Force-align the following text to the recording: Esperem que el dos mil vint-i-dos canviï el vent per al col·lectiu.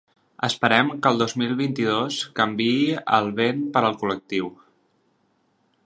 Esperem 0.45 0.87
que 1.03 1.11
el 1.15 1.19
dos 1.23 1.35
mil 1.41 1.53
vint-i-dos 1.59 2.17
canviï 2.41 2.97
el 3.19 3.31
vent 3.41 3.63
per 3.77 3.85
al 3.91 4.01
col·lectiu. 4.05 4.51